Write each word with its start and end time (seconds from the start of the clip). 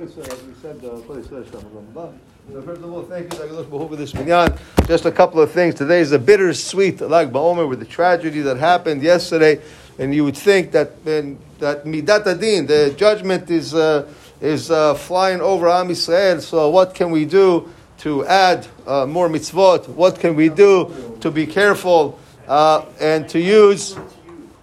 First 0.00 0.16
of 0.16 0.30
all, 2.90 3.02
thank 3.02 3.34
you, 3.34 3.96
this 3.96 4.14
minyan. 4.14 4.54
Just 4.86 5.04
a 5.04 5.12
couple 5.12 5.42
of 5.42 5.50
things. 5.50 5.74
Today 5.74 6.00
is 6.00 6.12
a 6.12 6.18
bittersweet 6.18 7.02
Lag 7.02 7.30
BaOmer 7.30 7.68
with 7.68 7.80
the 7.80 7.84
tragedy 7.84 8.40
that 8.40 8.56
happened 8.56 9.02
yesterday, 9.02 9.60
and 9.98 10.14
you 10.14 10.24
would 10.24 10.38
think 10.38 10.72
that 10.72 11.04
that 11.04 11.84
midat 11.84 12.24
hadin, 12.24 12.66
the 12.66 12.94
judgment 12.96 13.50
is 13.50 13.74
uh, 13.74 14.08
is 14.40 14.70
uh, 14.70 14.94
flying 14.94 15.42
over 15.42 15.68
Am 15.68 15.88
Yisrael. 15.88 16.40
So 16.40 16.70
what 16.70 16.94
can 16.94 17.10
we 17.10 17.26
do 17.26 17.70
to 17.98 18.24
add 18.24 18.66
uh, 18.86 19.04
more 19.04 19.28
mitzvot? 19.28 19.86
What 19.86 20.18
can 20.18 20.34
we 20.34 20.48
do 20.48 21.18
to 21.20 21.30
be 21.30 21.46
careful 21.46 22.18
uh, 22.48 22.86
and 23.00 23.28
to 23.28 23.38
use 23.38 23.98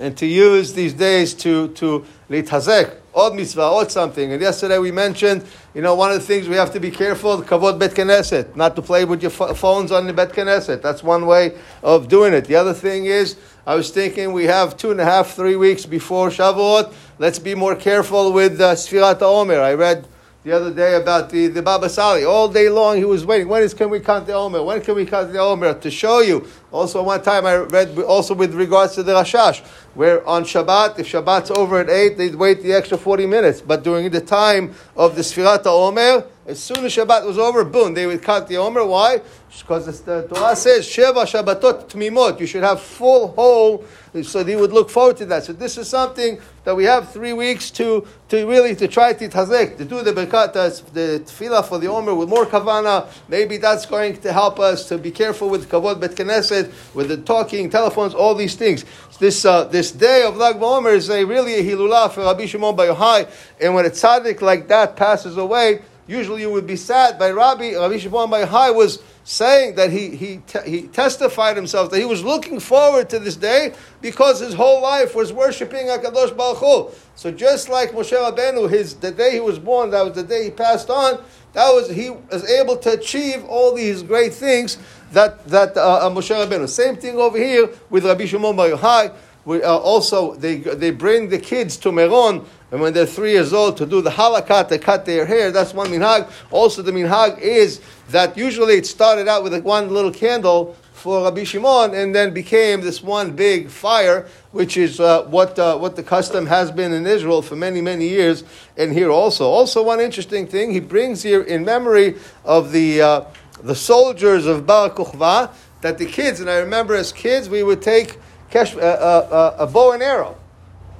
and 0.00 0.16
to 0.16 0.24
use 0.24 0.72
these 0.72 0.94
days 0.94 1.34
to 1.34 1.68
to 1.74 2.06
litazek 2.30 2.96
odd 3.14 3.34
mitzvah, 3.34 3.62
odd 3.62 3.90
something. 3.90 4.32
And 4.32 4.40
yesterday 4.40 4.78
we 4.78 4.92
mentioned, 4.92 5.44
you 5.74 5.82
know, 5.82 5.94
one 5.94 6.10
of 6.10 6.18
the 6.20 6.26
things 6.26 6.48
we 6.48 6.56
have 6.56 6.72
to 6.72 6.80
be 6.80 6.90
careful, 6.90 7.42
kavod 7.42 7.78
bet 7.78 7.92
knesset, 7.92 8.54
not 8.56 8.76
to 8.76 8.82
play 8.82 9.04
with 9.04 9.22
your 9.22 9.30
phones 9.30 9.92
on 9.92 10.06
the 10.06 10.12
bet 10.12 10.32
knesset. 10.32 10.82
That's 10.82 11.02
one 11.02 11.26
way 11.26 11.56
of 11.82 12.08
doing 12.08 12.32
it. 12.32 12.44
The 12.44 12.56
other 12.56 12.74
thing 12.74 13.06
is, 13.06 13.36
I 13.66 13.74
was 13.74 13.90
thinking 13.90 14.32
we 14.32 14.44
have 14.44 14.76
two 14.76 14.90
and 14.90 15.00
a 15.00 15.04
half, 15.04 15.32
three 15.34 15.56
weeks 15.56 15.84
before 15.84 16.30
Shavuot. 16.30 16.92
Let's 17.18 17.38
be 17.38 17.54
more 17.54 17.76
careful 17.76 18.32
with 18.32 18.60
uh, 18.60 18.74
Sfirat 18.74 19.20
Omer. 19.20 19.60
I 19.60 19.74
read 19.74 20.06
the 20.44 20.52
other 20.52 20.72
day 20.72 20.94
about 20.94 21.28
the, 21.28 21.48
the 21.48 21.60
Baba 21.60 21.90
Sali. 21.90 22.24
All 22.24 22.48
day 22.48 22.70
long 22.70 22.96
he 22.96 23.04
was 23.04 23.26
waiting. 23.26 23.48
When 23.48 23.62
is 23.62 23.74
can 23.74 23.90
we 23.90 24.00
count 24.00 24.26
the 24.26 24.32
Omer? 24.32 24.62
When 24.62 24.80
can 24.80 24.94
we 24.94 25.04
count 25.04 25.32
the 25.32 25.38
Omer? 25.38 25.74
To 25.74 25.90
show 25.90 26.20
you. 26.20 26.48
Also, 26.70 27.02
one 27.02 27.22
time 27.22 27.46
I 27.46 27.56
read 27.56 27.98
also 28.00 28.34
with 28.34 28.54
regards 28.54 28.94
to 28.96 29.02
the 29.02 29.12
Rashash, 29.12 29.64
where 29.94 30.26
on 30.28 30.44
Shabbat, 30.44 30.98
if 30.98 31.10
Shabbat's 31.10 31.50
over 31.50 31.78
at 31.80 31.88
8, 31.88 32.18
they'd 32.18 32.34
wait 32.34 32.62
the 32.62 32.74
extra 32.74 32.98
40 32.98 33.26
minutes. 33.26 33.62
But 33.62 33.82
during 33.82 34.10
the 34.10 34.20
time 34.20 34.74
of 34.94 35.16
the 35.16 35.22
Sfirat 35.22 35.64
Omer, 35.64 36.26
as 36.48 36.62
soon 36.62 36.84
as 36.84 36.94
Shabbat 36.94 37.26
was 37.26 37.36
over, 37.36 37.62
boom, 37.62 37.92
they 37.92 38.06
would 38.06 38.22
count 38.22 38.48
the 38.48 38.56
Omer. 38.56 38.84
Why? 38.86 39.20
Because 39.58 40.00
the 40.02 40.26
Torah 40.28 40.56
says, 40.56 40.86
Sheva 40.86 41.24
Shabbatot 41.24 41.90
Tmimot. 41.90 42.40
You 42.40 42.46
should 42.46 42.62
have 42.62 42.80
full, 42.80 43.28
whole, 43.28 43.84
so 44.22 44.42
they 44.42 44.56
would 44.56 44.72
look 44.72 44.88
forward 44.88 45.18
to 45.18 45.26
that. 45.26 45.44
So 45.44 45.52
this 45.52 45.76
is 45.76 45.88
something 45.88 46.40
that 46.64 46.74
we 46.74 46.84
have 46.84 47.12
three 47.12 47.34
weeks 47.34 47.70
to, 47.72 48.06
to 48.30 48.46
really 48.46 48.74
to 48.76 48.88
try 48.88 49.12
to 49.12 49.28
tazek, 49.28 49.76
to 49.76 49.84
do 49.84 50.02
the 50.02 50.12
berkat, 50.12 50.54
the 50.92 51.22
tefillah 51.24 51.66
for 51.66 51.78
the 51.78 51.88
Omer 51.88 52.14
with 52.14 52.30
more 52.30 52.46
kavana. 52.46 53.08
Maybe 53.28 53.58
that's 53.58 53.84
going 53.84 54.16
to 54.18 54.32
help 54.32 54.58
us 54.58 54.88
to 54.88 54.96
be 54.96 55.10
careful 55.10 55.50
with 55.50 55.68
kavod 55.68 56.00
bet 56.00 56.12
knesset, 56.12 56.57
with 56.94 57.08
the 57.08 57.16
talking, 57.16 57.70
telephones, 57.70 58.14
all 58.14 58.34
these 58.34 58.54
things. 58.54 58.84
This, 59.18 59.44
uh, 59.44 59.64
this 59.64 59.90
day 59.90 60.22
of 60.22 60.36
Lag 60.36 60.56
BaOmer 60.56 60.94
is 60.94 61.10
a, 61.10 61.24
really 61.24 61.54
a 61.54 61.62
hilulah 61.64 62.10
for 62.10 62.22
Rabbi 62.22 62.46
Shimon 62.46 62.76
Bar 62.76 62.86
Yochai. 62.86 63.28
And 63.60 63.74
when 63.74 63.84
a 63.84 63.90
tzaddik 63.90 64.40
like 64.40 64.68
that 64.68 64.96
passes 64.96 65.36
away, 65.36 65.82
usually 66.08 66.40
you 66.40 66.50
would 66.50 66.66
be 66.66 66.74
sad. 66.74 67.18
by 67.18 67.30
Rabbi, 67.30 67.74
Rabbi 67.74 67.98
Shimon 67.98 68.30
Bar 68.30 68.46
Yochai 68.46 68.74
was 68.74 69.00
saying 69.22 69.74
that 69.74 69.92
he, 69.92 70.16
he, 70.16 70.38
te- 70.46 70.68
he 70.68 70.82
testified 70.88 71.54
himself 71.54 71.90
that 71.90 71.98
he 71.98 72.06
was 72.06 72.24
looking 72.24 72.58
forward 72.58 73.10
to 73.10 73.18
this 73.18 73.36
day 73.36 73.74
because 74.00 74.40
his 74.40 74.54
whole 74.54 74.80
life 74.80 75.14
was 75.14 75.32
worshiping 75.32 75.86
HaKadosh 75.86 76.34
Baruch 76.34 76.58
Hu. 76.58 76.90
So 77.14 77.30
just 77.30 77.68
like 77.68 77.90
Moshe 77.90 78.16
Rabbeinu, 78.16 78.70
his, 78.70 78.94
the 78.94 79.10
day 79.10 79.34
he 79.34 79.40
was 79.40 79.58
born, 79.58 79.90
that 79.90 80.02
was 80.02 80.14
the 80.14 80.22
day 80.22 80.44
he 80.44 80.50
passed 80.50 80.88
on, 80.88 81.22
that 81.52 81.70
was, 81.70 81.90
he 81.90 82.08
was 82.10 82.48
able 82.50 82.78
to 82.78 82.92
achieve 82.92 83.44
all 83.44 83.74
these 83.74 84.02
great 84.02 84.32
things 84.32 84.78
that, 85.12 85.46
that 85.46 85.76
uh, 85.76 86.06
uh 86.06 86.10
Moshe 86.10 86.34
Rabbeinu. 86.34 86.66
Same 86.68 86.96
thing 86.96 87.16
over 87.16 87.36
here 87.36 87.68
with 87.90 88.06
Rabbi 88.06 88.24
Shimon 88.24 88.56
Bar 88.56 88.70
Yochai. 88.70 89.14
We, 89.44 89.62
uh, 89.62 89.76
also, 89.76 90.34
they, 90.34 90.56
they 90.56 90.90
bring 90.90 91.28
the 91.28 91.38
kids 91.38 91.76
to 91.78 91.92
Meron 91.92 92.44
and 92.70 92.80
when 92.80 92.92
they're 92.92 93.06
three 93.06 93.32
years 93.32 93.52
old 93.52 93.76
to 93.78 93.86
do 93.86 94.02
the 94.02 94.10
halakat, 94.10 94.68
to 94.68 94.78
cut 94.78 95.06
their 95.06 95.24
hair. 95.24 95.50
That's 95.50 95.72
one 95.72 95.88
minhag. 95.88 96.30
Also, 96.50 96.82
the 96.82 96.92
minhag 96.92 97.38
is 97.38 97.80
that 98.10 98.36
usually 98.36 98.74
it 98.74 98.86
started 98.86 99.26
out 99.26 99.42
with 99.42 99.58
one 99.62 99.88
little 99.88 100.12
candle 100.12 100.76
for 100.92 101.24
Rabbi 101.24 101.44
Shimon 101.44 101.94
and 101.94 102.14
then 102.14 102.34
became 102.34 102.80
this 102.80 103.02
one 103.02 103.32
big 103.32 103.70
fire, 103.70 104.26
which 104.50 104.76
is 104.76 105.00
uh, 105.00 105.22
what, 105.24 105.58
uh, 105.58 105.78
what 105.78 105.96
the 105.96 106.02
custom 106.02 106.46
has 106.46 106.70
been 106.70 106.92
in 106.92 107.06
Israel 107.06 107.40
for 107.40 107.56
many, 107.56 107.80
many 107.80 108.08
years, 108.08 108.44
and 108.76 108.92
here 108.92 109.10
also. 109.10 109.46
Also, 109.46 109.82
one 109.82 110.00
interesting 110.00 110.46
thing 110.46 110.72
he 110.72 110.80
brings 110.80 111.22
here 111.22 111.42
in 111.42 111.64
memory 111.64 112.16
of 112.44 112.72
the, 112.72 113.00
uh, 113.00 113.24
the 113.62 113.74
soldiers 113.74 114.46
of 114.46 114.66
Bar 114.66 114.90
Kokhba, 114.90 115.52
that 115.80 115.96
the 115.96 116.06
kids, 116.06 116.40
and 116.40 116.50
I 116.50 116.58
remember 116.58 116.94
as 116.94 117.12
kids, 117.12 117.48
we 117.48 117.62
would 117.62 117.80
take 117.80 118.18
kesh, 118.50 118.76
uh, 118.76 118.80
uh, 118.80 118.82
uh, 118.82 119.56
a 119.60 119.66
bow 119.66 119.92
and 119.92 120.02
arrow 120.02 120.36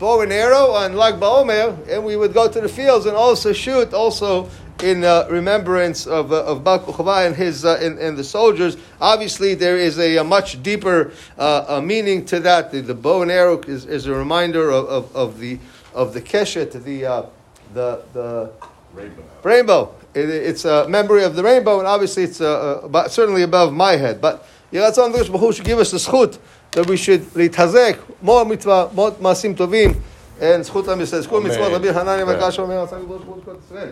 bow 0.00 0.22
and 0.22 0.32
arrow 0.32 0.70
on 0.70 0.94
Lag 0.94 1.20
BaOmer, 1.20 1.86
and 1.88 2.02
we 2.02 2.16
would 2.16 2.32
go 2.32 2.50
to 2.50 2.60
the 2.60 2.68
fields 2.68 3.04
and 3.04 3.14
also 3.14 3.52
shoot, 3.52 3.92
also 3.92 4.48
in 4.82 5.04
uh, 5.04 5.26
remembrance 5.30 6.06
of, 6.06 6.32
uh, 6.32 6.42
of 6.46 6.64
Bar 6.64 6.80
and 7.26 7.36
his 7.36 7.66
uh, 7.66 7.78
and, 7.82 7.98
and, 7.98 8.16
the 8.16 8.24
soldiers. 8.24 8.78
Obviously, 8.98 9.54
there 9.54 9.76
is 9.76 9.98
a, 9.98 10.16
a 10.16 10.24
much 10.24 10.62
deeper 10.62 11.12
uh, 11.36 11.82
meaning 11.84 12.24
to 12.24 12.40
that. 12.40 12.72
The, 12.72 12.80
the, 12.80 12.94
bow 12.94 13.20
and 13.20 13.30
arrow 13.30 13.60
is, 13.60 13.84
is 13.84 14.06
a 14.06 14.14
reminder 14.14 14.70
of, 14.70 14.86
of, 14.86 15.14
of, 15.14 15.38
the 15.38 15.58
of 15.94 16.14
the 16.14 16.22
keshet, 16.22 16.82
the 16.82 17.04
uh, 17.04 17.26
the 17.74 18.02
the 18.14 18.50
rainbow. 18.94 19.24
Rainbow. 19.42 19.94
It, 20.14 20.30
it's 20.30 20.64
a 20.64 20.88
memory 20.88 21.24
of 21.24 21.36
the 21.36 21.44
rainbow, 21.44 21.78
and 21.78 21.86
obviously, 21.86 22.22
it's 22.22 22.40
uh, 22.40 22.88
uh, 22.90 23.08
certainly 23.08 23.42
above 23.42 23.74
my 23.74 23.96
head. 23.96 24.22
But 24.22 24.46
Yiratzon 24.72 25.12
Baruch 25.12 25.56
should 25.56 25.66
give 25.66 25.78
us 25.78 25.90
the 25.90 25.98
zechut 25.98 26.38
that 26.72 26.86
we 26.86 26.96
should 26.96 27.36
להתחזק, 27.36 27.96
more 28.24 28.44
mitzvah, 28.44 28.96
more 28.96 29.10
מעשים 29.20 29.54
טובים, 29.54 29.90
and 30.40 30.62
זכות 30.62 30.88
עם 30.88 31.00
ישראל, 31.00 31.22
זכות 31.22 31.42
מצוות. 31.42 31.72
רבי 31.72 31.94
חנניה 31.94 32.24
וקשה 32.28 32.62
אומר, 32.62 32.82
עשה 32.82 32.96
גבול 32.98 33.18
כל 33.44 33.50
ישראל. 33.66 33.88